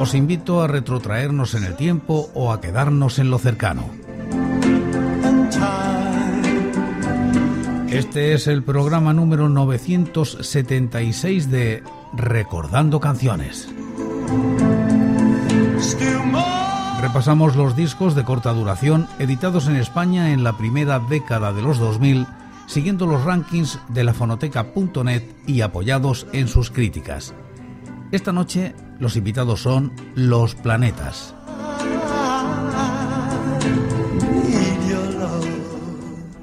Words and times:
Os 0.00 0.14
invito 0.14 0.62
a 0.62 0.66
retrotraernos 0.66 1.52
en 1.52 1.64
el 1.64 1.76
tiempo 1.76 2.30
o 2.32 2.52
a 2.52 2.60
quedarnos 2.62 3.18
en 3.18 3.28
lo 3.28 3.38
cercano. 3.38 3.90
Este 7.90 8.32
es 8.32 8.46
el 8.46 8.62
programa 8.62 9.12
número 9.12 9.50
976 9.50 11.50
de 11.50 11.82
Recordando 12.14 12.98
Canciones. 12.98 13.68
Repasamos 17.02 17.56
los 17.56 17.76
discos 17.76 18.14
de 18.14 18.24
corta 18.24 18.54
duración 18.54 19.06
editados 19.18 19.68
en 19.68 19.76
España 19.76 20.32
en 20.32 20.44
la 20.44 20.56
primera 20.56 20.98
década 20.98 21.52
de 21.52 21.60
los 21.60 21.78
2000, 21.78 22.26
siguiendo 22.66 23.04
los 23.04 23.24
rankings 23.24 23.78
de 23.88 24.04
la 24.04 24.14
fonoteca.net 24.14 25.24
y 25.46 25.60
apoyados 25.60 26.26
en 26.32 26.48
sus 26.48 26.70
críticas. 26.70 27.34
Esta 28.12 28.32
noche 28.32 28.74
los 29.00 29.16
invitados 29.16 29.62
son 29.62 29.92
Los 30.14 30.54
Planetas. 30.54 31.34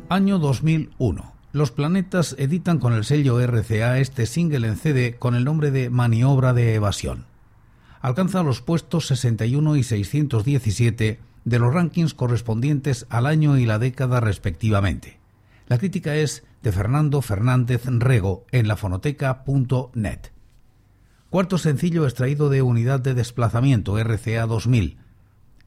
Año 0.09 0.39
2001. 0.39 1.33
Los 1.53 1.71
Planetas 1.71 2.35
editan 2.39 2.79
con 2.79 2.93
el 2.93 3.05
sello 3.05 3.39
RCA 3.39 3.99
este 3.99 4.25
single 4.25 4.67
en 4.67 4.75
CD 4.75 5.15
con 5.17 5.35
el 5.35 5.45
nombre 5.45 5.71
de 5.71 5.89
Maniobra 5.89 6.53
de 6.53 6.75
Evasión. 6.75 7.25
Alcanza 8.01 8.43
los 8.43 8.61
puestos 8.61 9.07
61 9.07 9.75
y 9.75 9.83
617 9.83 11.19
de 11.45 11.59
los 11.59 11.73
rankings 11.73 12.13
correspondientes 12.13 13.05
al 13.09 13.25
año 13.25 13.57
y 13.57 13.65
la 13.65 13.79
década 13.79 14.19
respectivamente. 14.19 15.19
La 15.67 15.77
crítica 15.77 16.15
es 16.15 16.43
de 16.63 16.71
Fernando 16.71 17.21
Fernández 17.21 17.83
Rego 17.85 18.45
en 18.51 18.67
lafonoteca.net. 18.67 20.36
Cuarto 21.37 21.59
sencillo 21.59 22.05
extraído 22.05 22.49
de 22.49 22.63
Unidad 22.63 22.99
de 22.99 23.13
Desplazamiento 23.13 23.99
RCA 23.99 24.47
2000. 24.47 24.97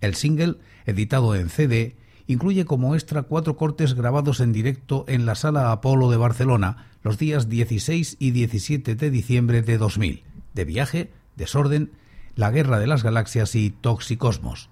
El 0.00 0.16
single, 0.16 0.56
editado 0.84 1.36
en 1.36 1.48
CD, 1.48 1.94
incluye 2.26 2.64
como 2.64 2.96
extra 2.96 3.22
cuatro 3.22 3.56
cortes 3.56 3.94
grabados 3.94 4.40
en 4.40 4.52
directo 4.52 5.04
en 5.06 5.26
la 5.26 5.36
Sala 5.36 5.70
Apolo 5.70 6.10
de 6.10 6.16
Barcelona 6.16 6.88
los 7.04 7.18
días 7.18 7.48
16 7.48 8.16
y 8.18 8.32
17 8.32 8.96
de 8.96 9.10
diciembre 9.12 9.62
de 9.62 9.78
2000, 9.78 10.24
de 10.54 10.64
Viaje, 10.64 11.12
Desorden, 11.36 11.92
La 12.34 12.50
Guerra 12.50 12.80
de 12.80 12.88
las 12.88 13.04
Galaxias 13.04 13.54
y 13.54 13.70
Toxicosmos. 13.70 14.70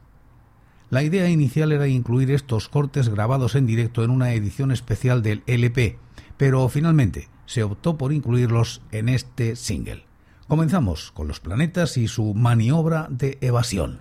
La 0.91 1.05
idea 1.05 1.31
inicial 1.31 1.71
era 1.71 1.87
incluir 1.87 2.33
estos 2.33 2.69
cortes 2.69 3.09
grabados 3.09 3.55
en 3.55 3.67
directo 3.67 4.03
en 4.03 4.11
una 4.11 4.33
edición 4.33 4.73
especial 4.73 5.23
del 5.23 5.45
LP, 5.47 5.97
pero 6.37 6.69
finalmente 6.69 7.29
se 7.47 7.63
optó 7.63 7.97
por 7.97 8.13
incluirlos 8.13 8.83
en 8.91 9.09
este 9.09 9.55
single. 9.55 10.08
Comenzamos 10.49 11.13
con 11.13 11.29
los 11.29 11.41
planetas 11.41 11.99
y 11.99 12.09
su 12.09 12.33
maniobra 12.33 13.07
de 13.11 13.37
evasión. 13.43 14.01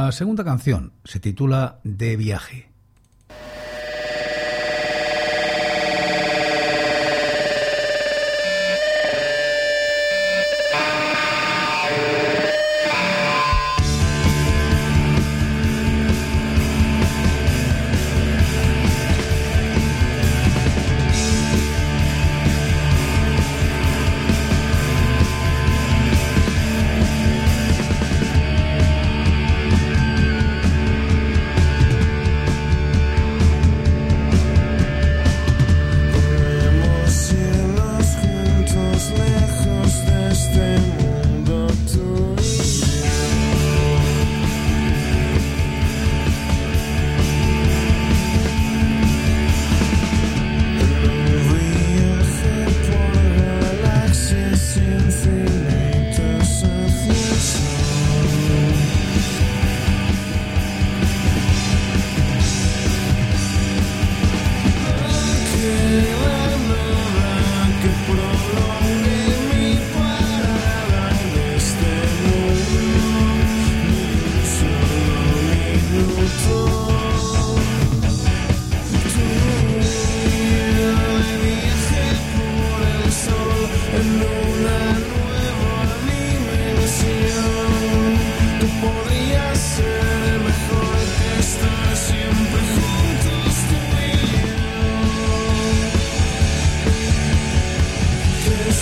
La 0.00 0.12
segunda 0.12 0.44
canción 0.44 0.94
se 1.04 1.20
titula 1.20 1.78
De 1.84 2.16
viaje. 2.16 2.69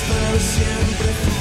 estar 0.02 0.40
siempre. 0.40 1.38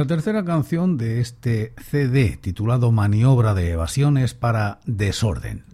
La 0.00 0.06
tercera 0.06 0.46
canción 0.46 0.96
de 0.96 1.20
este 1.20 1.74
CD, 1.76 2.38
titulado 2.40 2.90
Maniobra 2.90 3.52
de 3.52 3.72
Evasiones 3.72 4.32
para 4.32 4.80
Desorden. 4.86 5.66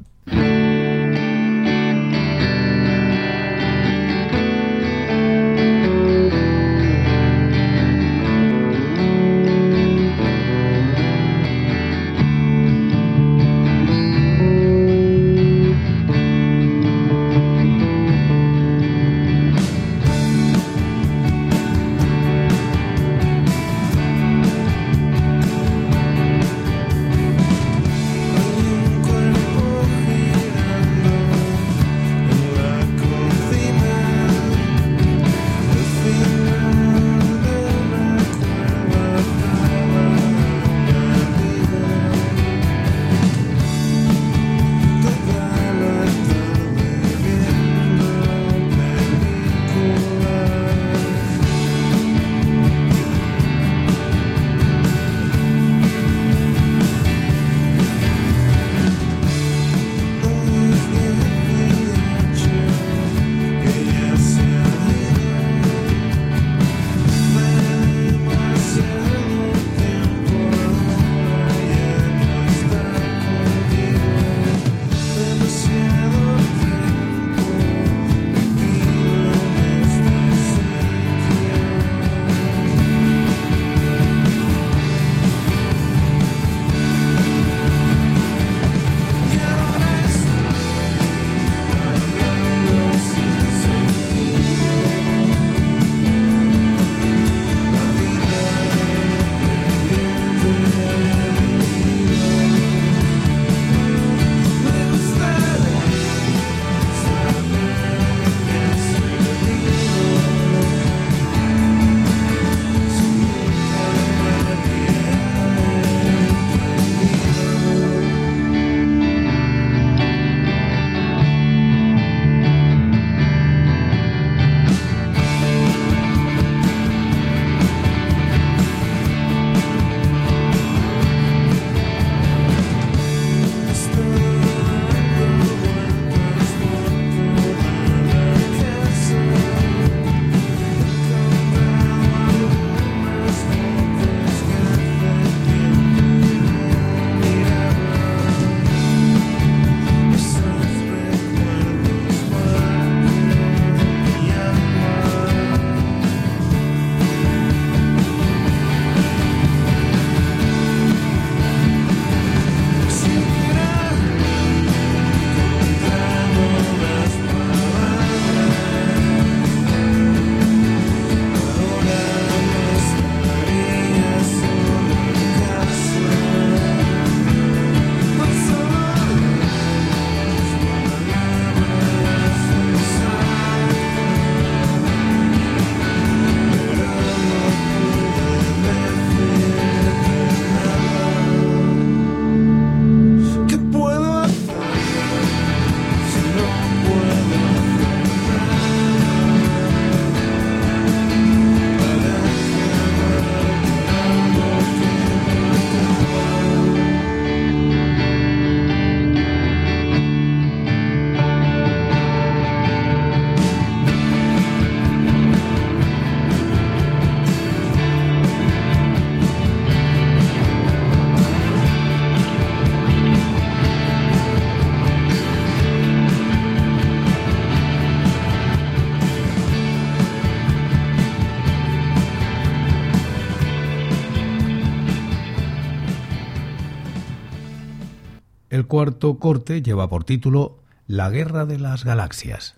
El 238.66 238.70
cuarto 238.70 239.20
corte 239.20 239.62
lleva 239.62 239.88
por 239.88 240.02
título 240.02 240.58
La 240.88 241.08
Guerra 241.08 241.46
de 241.46 241.56
las 241.56 241.84
Galaxias. 241.84 242.56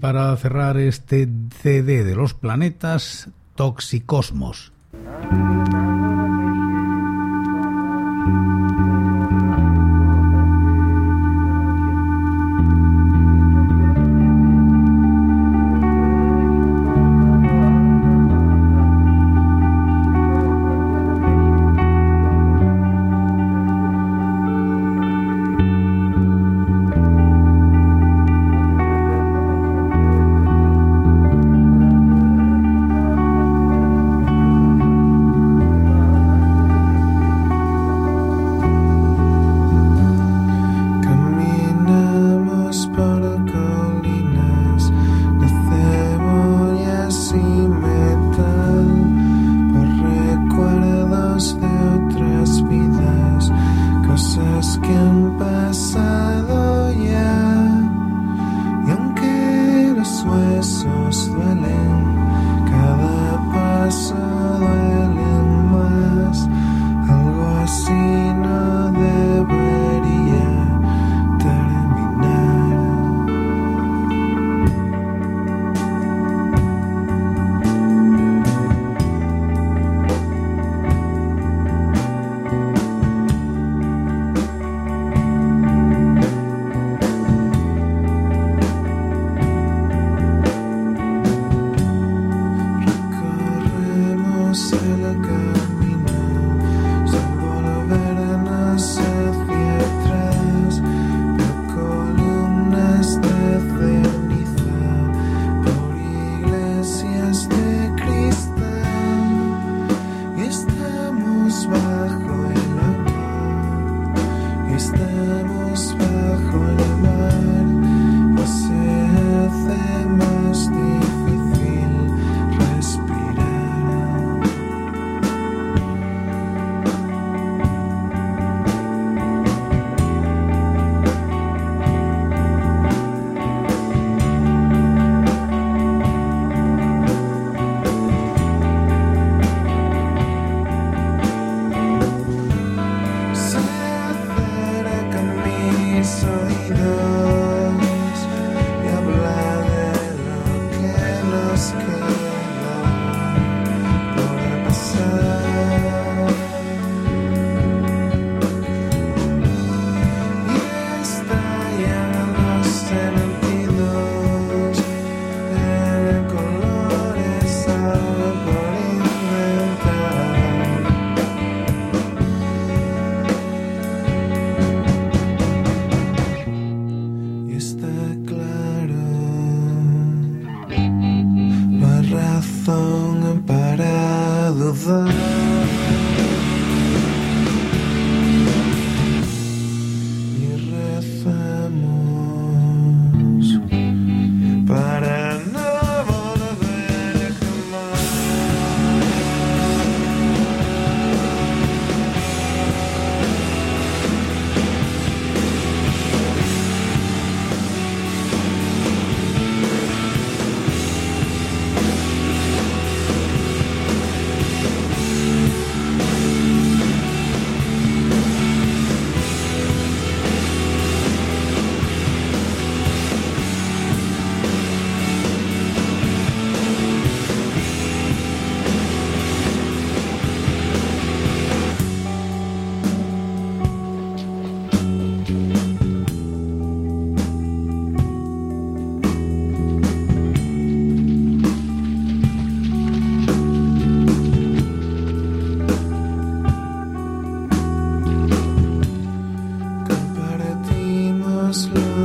Para 0.00 0.36
cerrar 0.36 0.76
este 0.76 1.28
CD 1.60 2.04
de 2.04 2.14
los 2.14 2.34
planetas, 2.34 3.28
Toxicosmos. 3.54 4.72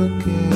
again. 0.02 0.53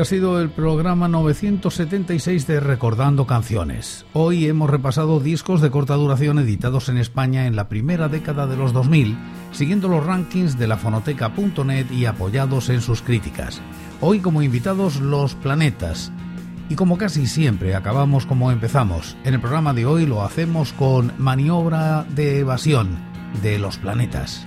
Ha 0.00 0.04
sido 0.04 0.40
el 0.40 0.48
programa 0.48 1.08
976 1.08 2.46
de 2.46 2.60
Recordando 2.60 3.26
Canciones. 3.26 4.06
Hoy 4.14 4.46
hemos 4.46 4.70
repasado 4.70 5.20
discos 5.20 5.60
de 5.60 5.70
corta 5.70 5.94
duración 5.94 6.38
editados 6.38 6.88
en 6.88 6.96
España 6.96 7.46
en 7.46 7.54
la 7.54 7.68
primera 7.68 8.08
década 8.08 8.46
de 8.46 8.56
los 8.56 8.72
2000, 8.72 9.18
siguiendo 9.52 9.88
los 9.88 10.04
rankings 10.04 10.58
de 10.58 10.68
la 10.68 10.78
fonoteca.net 10.78 11.90
y 11.90 12.06
apoyados 12.06 12.70
en 12.70 12.80
sus 12.80 13.02
críticas. 13.02 13.60
Hoy 14.00 14.20
como 14.20 14.42
invitados 14.42 15.00
Los 15.00 15.34
Planetas. 15.34 16.12
Y 16.70 16.76
como 16.76 16.96
casi 16.96 17.26
siempre 17.26 17.74
acabamos 17.74 18.24
como 18.24 18.50
empezamos, 18.50 19.18
en 19.24 19.34
el 19.34 19.40
programa 19.40 19.74
de 19.74 19.84
hoy 19.84 20.06
lo 20.06 20.22
hacemos 20.22 20.72
con 20.72 21.12
Maniobra 21.18 22.04
de 22.04 22.38
Evasión 22.38 22.98
de 23.42 23.58
Los 23.58 23.76
Planetas. 23.76 24.46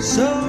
So 0.00 0.39